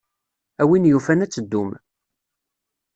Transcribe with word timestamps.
A 0.61 0.63
win 0.69 0.89
yufan 0.89 1.23
ad 1.25 1.31
teddum. 1.31 1.69